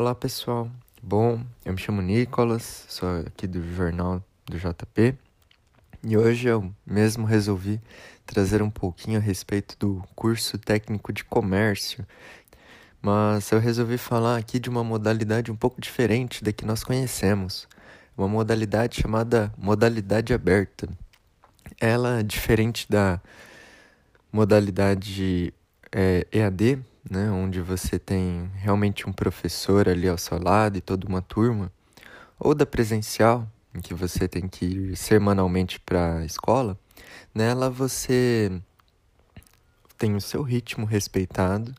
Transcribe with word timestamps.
Olá 0.00 0.14
pessoal, 0.14 0.70
bom, 1.02 1.44
eu 1.64 1.72
me 1.72 1.78
chamo 1.80 2.00
Nicolas, 2.00 2.86
sou 2.88 3.18
aqui 3.26 3.48
do 3.48 3.60
jornal 3.74 4.22
do 4.46 4.56
JP 4.56 5.18
e 6.04 6.16
hoje 6.16 6.46
eu 6.46 6.72
mesmo 6.86 7.26
resolvi 7.26 7.80
trazer 8.24 8.62
um 8.62 8.70
pouquinho 8.70 9.18
a 9.18 9.20
respeito 9.20 9.76
do 9.76 10.00
curso 10.14 10.56
técnico 10.56 11.12
de 11.12 11.24
comércio, 11.24 12.06
mas 13.02 13.50
eu 13.50 13.58
resolvi 13.58 13.98
falar 13.98 14.36
aqui 14.36 14.60
de 14.60 14.70
uma 14.70 14.84
modalidade 14.84 15.50
um 15.50 15.56
pouco 15.56 15.80
diferente 15.80 16.44
da 16.44 16.52
que 16.52 16.64
nós 16.64 16.84
conhecemos, 16.84 17.66
uma 18.16 18.28
modalidade 18.28 19.00
chamada 19.02 19.52
modalidade 19.58 20.32
aberta. 20.32 20.88
Ela, 21.80 22.22
diferente 22.22 22.86
da 22.88 23.20
modalidade 24.32 25.52
é, 25.90 26.24
EAD, 26.30 26.84
né, 27.10 27.30
onde 27.30 27.60
você 27.60 27.98
tem 27.98 28.50
realmente 28.56 29.08
um 29.08 29.12
professor 29.12 29.88
ali 29.88 30.08
ao 30.08 30.18
seu 30.18 30.40
lado 30.40 30.76
e 30.76 30.80
toda 30.80 31.06
uma 31.06 31.22
turma, 31.22 31.72
ou 32.38 32.54
da 32.54 32.66
presencial, 32.66 33.48
em 33.74 33.80
que 33.80 33.94
você 33.94 34.28
tem 34.28 34.48
que 34.48 34.64
ir 34.64 34.96
semanalmente 34.96 35.80
para 35.80 36.18
a 36.18 36.24
escola, 36.24 36.78
nela 37.34 37.70
você 37.70 38.60
tem 39.96 40.14
o 40.14 40.20
seu 40.20 40.42
ritmo 40.42 40.86
respeitado, 40.86 41.74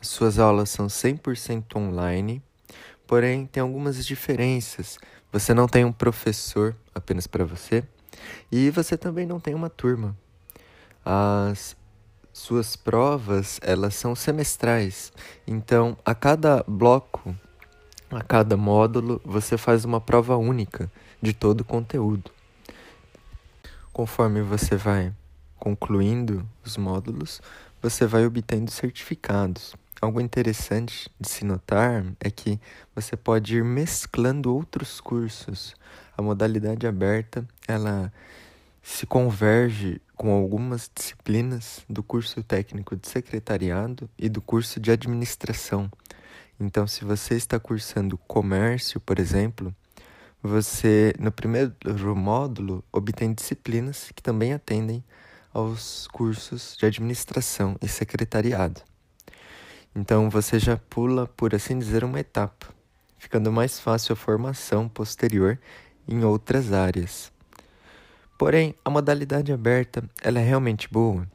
suas 0.00 0.38
aulas 0.38 0.70
são 0.70 0.86
100% 0.86 1.76
online, 1.76 2.42
porém 3.06 3.46
tem 3.46 3.60
algumas 3.60 4.04
diferenças. 4.06 4.98
Você 5.32 5.52
não 5.52 5.66
tem 5.66 5.84
um 5.84 5.92
professor 5.92 6.76
apenas 6.94 7.26
para 7.26 7.44
você 7.44 7.82
e 8.50 8.70
você 8.70 8.96
também 8.96 9.26
não 9.26 9.40
tem 9.40 9.54
uma 9.54 9.68
turma. 9.68 10.16
As 11.04 11.76
suas 12.36 12.76
provas, 12.76 13.58
elas 13.62 13.94
são 13.94 14.14
semestrais. 14.14 15.10
Então, 15.46 15.96
a 16.04 16.14
cada 16.14 16.62
bloco, 16.68 17.34
a 18.10 18.22
cada 18.22 18.58
módulo, 18.58 19.22
você 19.24 19.56
faz 19.56 19.86
uma 19.86 20.02
prova 20.02 20.36
única 20.36 20.92
de 21.20 21.32
todo 21.32 21.62
o 21.62 21.64
conteúdo. 21.64 22.30
Conforme 23.90 24.42
você 24.42 24.76
vai 24.76 25.14
concluindo 25.58 26.46
os 26.62 26.76
módulos, 26.76 27.40
você 27.80 28.06
vai 28.06 28.26
obtendo 28.26 28.70
certificados. 28.70 29.74
Algo 29.98 30.20
interessante 30.20 31.10
de 31.18 31.30
se 31.30 31.42
notar 31.42 32.04
é 32.20 32.30
que 32.30 32.60
você 32.94 33.16
pode 33.16 33.56
ir 33.56 33.64
mesclando 33.64 34.54
outros 34.54 35.00
cursos. 35.00 35.74
A 36.14 36.20
modalidade 36.20 36.86
aberta, 36.86 37.48
ela 37.66 38.12
se 38.88 39.04
converge 39.04 40.00
com 40.14 40.30
algumas 40.30 40.88
disciplinas 40.94 41.84
do 41.90 42.04
curso 42.04 42.40
técnico 42.44 42.94
de 42.94 43.08
secretariado 43.08 44.08
e 44.16 44.28
do 44.28 44.40
curso 44.40 44.78
de 44.78 44.92
administração. 44.92 45.90
Então, 46.58 46.86
se 46.86 47.04
você 47.04 47.34
está 47.34 47.58
cursando 47.58 48.16
comércio, 48.16 49.00
por 49.00 49.18
exemplo, 49.18 49.74
você 50.40 51.12
no 51.18 51.32
primeiro 51.32 51.74
módulo 52.14 52.82
obtém 52.92 53.34
disciplinas 53.34 54.12
que 54.14 54.22
também 54.22 54.54
atendem 54.54 55.04
aos 55.52 56.06
cursos 56.06 56.76
de 56.78 56.86
administração 56.86 57.76
e 57.82 57.88
secretariado. 57.88 58.80
Então, 59.96 60.30
você 60.30 60.60
já 60.60 60.76
pula, 60.76 61.26
por 61.26 61.56
assim 61.56 61.76
dizer, 61.76 62.04
uma 62.04 62.20
etapa, 62.20 62.68
ficando 63.18 63.50
mais 63.50 63.80
fácil 63.80 64.12
a 64.12 64.16
formação 64.16 64.88
posterior 64.88 65.58
em 66.06 66.24
outras 66.24 66.72
áreas. 66.72 67.34
Porém, 68.38 68.74
a 68.84 68.90
modalidade 68.90 69.50
aberta, 69.50 70.04
ela 70.22 70.38
é 70.38 70.44
realmente 70.44 70.88
boa. 70.90 71.26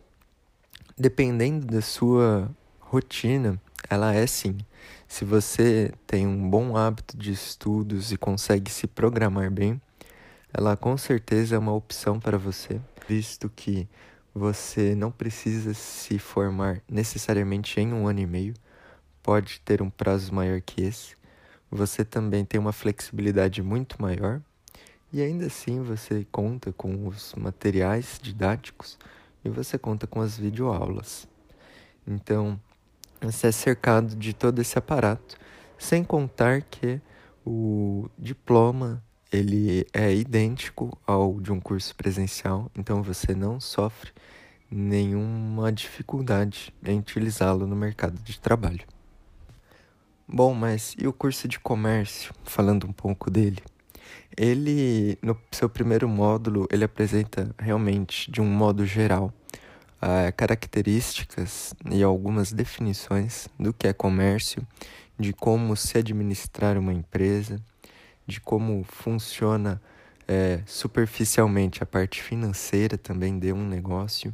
Dependendo 0.96 1.66
da 1.66 1.82
sua 1.82 2.50
rotina, 2.80 3.60
ela 3.90 4.14
é 4.14 4.28
sim. 4.28 4.58
Se 5.08 5.26
você 5.26 5.92
tem 6.06 6.28
um 6.28 6.48
bom 6.48 6.78
hábito 6.78 7.18
de 7.18 7.32
estudos 7.32 8.12
e 8.12 8.18
consegue 8.18 8.70
se 8.70 8.86
programar 8.86 9.50
bem, 9.50 9.82
ela 10.54 10.78
com 10.78 10.96
certeza 10.96 11.56
é 11.56 11.60
uma 11.60 11.74
opção 11.74 12.20
para 12.20 12.38
você, 12.38 12.80
visto 13.08 13.50
que 13.50 13.88
você 14.34 14.94
não 14.94 15.12
precisa 15.12 15.74
se 15.74 16.20
formar 16.20 16.82
necessariamente 16.88 17.80
em 17.80 17.92
um 17.94 18.08
ano 18.08 18.20
e 18.20 18.28
meio, 18.28 18.54
pode 19.24 19.60
ter 19.62 19.82
um 19.82 19.90
prazo 19.90 20.34
maior 20.34 20.62
que 20.62 20.82
esse. 20.82 21.16
Você 21.70 22.06
também 22.06 22.46
tem 22.46 22.60
uma 22.60 22.72
flexibilidade 22.72 23.62
muito 23.64 24.00
maior 24.02 24.42
e 25.14 25.22
ainda 25.22 25.48
assim 25.48 25.82
você 25.82 26.26
conta 26.32 26.72
com 26.72 27.08
os 27.08 27.34
materiais 27.36 28.20
didáticos 28.22 28.98
e 29.44 29.50
você 29.50 29.78
conta 29.78 30.08
com 30.08 30.22
as 30.22 30.38
videoaulas. 30.38 31.28
Então, 32.08 32.60
você 33.22 33.48
é 33.48 33.52
cercado 33.52 34.16
de 34.16 34.34
todo 34.34 34.60
esse 34.60 34.78
aparato, 34.78 35.38
sem 35.78 36.04
contar 36.04 36.62
que 36.62 37.02
o 37.46 38.10
diploma 38.18 39.04
ele 39.32 39.86
é 39.94 40.14
idêntico 40.14 40.98
ao 41.06 41.40
de 41.40 41.52
um 41.52 41.60
curso 41.60 41.96
presencial, 41.96 42.70
então 42.76 43.02
você 43.02 43.34
não 43.34 43.60
sofre 43.60 44.12
nenhuma 44.70 45.72
dificuldade 45.72 46.74
em 46.84 47.00
utilizá-lo 47.00 47.68
no 47.68 47.76
mercado 47.76 48.22
de 48.22 48.40
trabalho. 48.40 48.86
Bom, 50.28 50.54
mas 50.54 50.96
e 50.98 51.08
o 51.08 51.14
curso 51.14 51.48
de 51.48 51.60
comércio, 51.60 52.34
falando 52.44 52.88
um 52.88 52.94
pouco 52.94 53.30
dele? 53.30 53.62
Ele, 54.36 55.18
no 55.22 55.38
seu 55.52 55.70
primeiro 55.70 56.08
módulo, 56.08 56.68
ele 56.72 56.84
apresenta 56.84 57.54
realmente, 57.60 58.32
de 58.32 58.42
um 58.42 58.46
modo 58.46 58.86
geral, 58.86 59.34
uh, 60.02 60.34
características 60.36 61.74
e 61.90 62.02
algumas 62.02 62.52
definições 62.52 63.48
do 63.60 63.74
que 63.74 63.88
é 63.88 63.94
comércio, 63.94 64.66
de 65.20 65.34
como 65.34 65.76
se 65.76 65.98
administrar 65.98 66.78
uma 66.78 66.94
empresa, 66.94 67.62
de 68.26 68.40
como 68.40 68.84
funciona 68.84 69.82
é, 70.28 70.62
superficialmente 70.66 71.84
a 71.84 71.86
parte 71.86 72.24
financeira 72.24 72.98
também 72.98 73.38
de 73.38 73.52
um 73.52 73.68
negócio. 73.68 74.34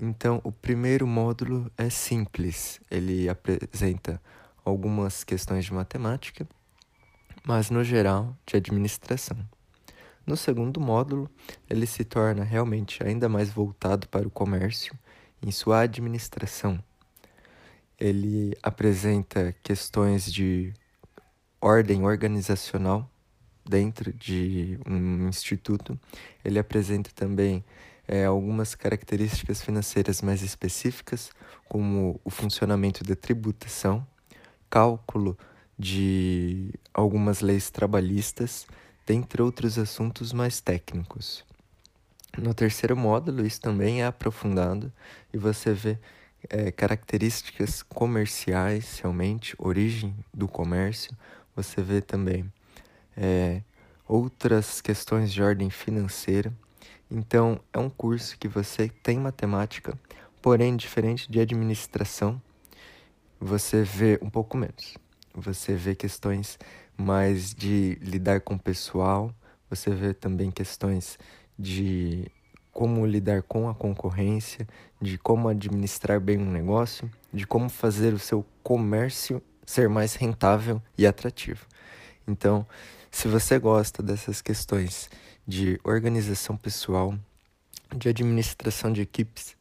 Então, 0.00 0.40
o 0.42 0.50
primeiro 0.50 1.06
módulo 1.06 1.70
é 1.76 1.90
simples, 1.90 2.80
ele 2.90 3.28
apresenta 3.28 4.20
algumas 4.64 5.22
questões 5.22 5.66
de 5.66 5.74
matemática 5.74 6.46
mas 7.44 7.70
no 7.70 7.82
geral 7.82 8.36
de 8.46 8.56
administração. 8.56 9.36
No 10.26 10.36
segundo 10.36 10.80
módulo, 10.80 11.28
ele 11.68 11.86
se 11.86 12.04
torna 12.04 12.44
realmente 12.44 13.02
ainda 13.02 13.28
mais 13.28 13.50
voltado 13.50 14.08
para 14.08 14.26
o 14.26 14.30
comércio 14.30 14.96
em 15.44 15.50
sua 15.50 15.80
administração. 15.80 16.82
Ele 17.98 18.56
apresenta 18.62 19.54
questões 19.62 20.32
de 20.32 20.72
ordem 21.60 22.04
organizacional 22.04 23.10
dentro 23.64 24.12
de 24.12 24.78
um 24.86 25.28
instituto. 25.28 25.98
Ele 26.44 26.58
apresenta 26.58 27.10
também 27.14 27.64
é, 28.06 28.24
algumas 28.24 28.74
características 28.74 29.62
financeiras 29.62 30.22
mais 30.22 30.42
específicas, 30.42 31.30
como 31.68 32.20
o 32.24 32.30
funcionamento 32.30 33.02
da 33.04 33.16
tributação, 33.16 34.06
cálculo 34.68 35.36
de 35.82 36.72
algumas 36.94 37.40
leis 37.40 37.68
trabalhistas, 37.68 38.68
dentre 39.04 39.42
outros 39.42 39.76
assuntos 39.78 40.32
mais 40.32 40.60
técnicos. 40.60 41.44
No 42.38 42.54
terceiro 42.54 42.96
módulo, 42.96 43.44
isso 43.44 43.60
também 43.60 44.00
é 44.00 44.06
aprofundado 44.06 44.92
e 45.34 45.36
você 45.36 45.72
vê 45.72 45.98
é, 46.48 46.70
características 46.70 47.82
comerciais, 47.82 49.00
realmente, 49.00 49.56
origem 49.58 50.14
do 50.32 50.46
comércio. 50.46 51.16
Você 51.56 51.82
vê 51.82 52.00
também 52.00 52.50
é, 53.16 53.60
outras 54.06 54.80
questões 54.80 55.32
de 55.32 55.42
ordem 55.42 55.68
financeira. 55.68 56.52
Então, 57.10 57.60
é 57.72 57.78
um 57.78 57.90
curso 57.90 58.38
que 58.38 58.46
você 58.46 58.88
tem 58.88 59.18
matemática, 59.18 59.98
porém, 60.40 60.76
diferente 60.76 61.30
de 61.30 61.40
administração, 61.40 62.40
você 63.40 63.82
vê 63.82 64.18
um 64.22 64.30
pouco 64.30 64.56
menos 64.56 65.01
você 65.34 65.74
vê 65.74 65.94
questões 65.94 66.58
mais 66.96 67.54
de 67.54 67.98
lidar 68.00 68.40
com 68.40 68.54
o 68.54 68.58
pessoal, 68.58 69.34
você 69.68 69.90
vê 69.90 70.12
também 70.12 70.50
questões 70.50 71.18
de 71.58 72.30
como 72.72 73.06
lidar 73.06 73.42
com 73.42 73.68
a 73.68 73.74
concorrência, 73.74 74.66
de 75.00 75.18
como 75.18 75.48
administrar 75.48 76.20
bem 76.20 76.38
um 76.38 76.50
negócio, 76.50 77.10
de 77.32 77.46
como 77.46 77.68
fazer 77.68 78.14
o 78.14 78.18
seu 78.18 78.44
comércio 78.62 79.42
ser 79.64 79.88
mais 79.88 80.14
rentável 80.14 80.82
e 80.96 81.06
atrativo. 81.06 81.66
Então, 82.26 82.66
se 83.10 83.28
você 83.28 83.58
gosta 83.58 84.02
dessas 84.02 84.40
questões 84.40 85.10
de 85.46 85.78
organização 85.84 86.56
pessoal, 86.56 87.14
de 87.94 88.08
administração 88.08 88.92
de 88.92 89.02
equipes, 89.02 89.56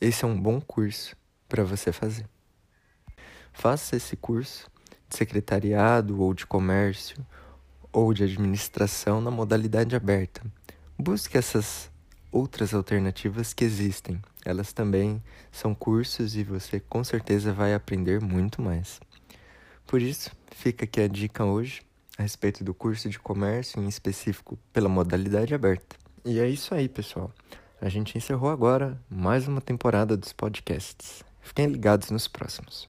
esse 0.00 0.24
é 0.24 0.28
um 0.28 0.40
bom 0.40 0.60
curso 0.60 1.16
para 1.48 1.64
você 1.64 1.92
fazer. 1.92 2.26
Faça 3.52 3.96
esse 3.96 4.16
curso 4.16 4.70
de 5.12 5.16
secretariado 5.18 6.20
ou 6.20 6.32
de 6.32 6.46
comércio 6.46 7.24
ou 7.92 8.14
de 8.14 8.24
administração 8.24 9.20
na 9.20 9.30
modalidade 9.30 9.94
aberta. 9.94 10.42
Busque 10.98 11.36
essas 11.36 11.90
outras 12.30 12.72
alternativas 12.72 13.52
que 13.52 13.64
existem. 13.64 14.20
Elas 14.44 14.72
também 14.72 15.22
são 15.50 15.74
cursos 15.74 16.34
e 16.34 16.42
você 16.42 16.80
com 16.80 17.04
certeza 17.04 17.52
vai 17.52 17.74
aprender 17.74 18.20
muito 18.20 18.62
mais. 18.62 18.98
Por 19.86 20.00
isso, 20.00 20.30
fica 20.50 20.84
aqui 20.84 21.00
a 21.02 21.08
dica 21.08 21.44
hoje 21.44 21.82
a 22.18 22.22
respeito 22.22 22.64
do 22.64 22.74
curso 22.74 23.08
de 23.08 23.18
comércio, 23.18 23.82
em 23.82 23.88
específico 23.88 24.58
pela 24.72 24.88
modalidade 24.88 25.54
aberta. 25.54 25.96
E 26.24 26.38
é 26.38 26.48
isso 26.48 26.74
aí, 26.74 26.88
pessoal. 26.88 27.30
A 27.80 27.88
gente 27.88 28.16
encerrou 28.16 28.50
agora 28.50 28.98
mais 29.10 29.48
uma 29.48 29.60
temporada 29.60 30.16
dos 30.16 30.32
podcasts. 30.32 31.22
Fiquem 31.40 31.66
ligados 31.66 32.10
nos 32.10 32.28
próximos. 32.28 32.88